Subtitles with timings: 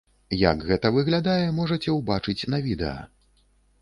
[0.51, 2.99] Як гэта выглядае, можаце ўбачыць на відэа.